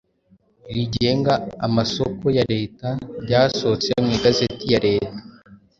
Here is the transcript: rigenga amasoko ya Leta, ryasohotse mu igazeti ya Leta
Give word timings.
rigenga 0.75 1.33
amasoko 1.67 2.25
ya 2.37 2.43
Leta, 2.53 2.87
ryasohotse 3.23 3.89
mu 4.03 4.11
igazeti 4.17 4.65
ya 4.73 4.79
Leta 4.87 5.17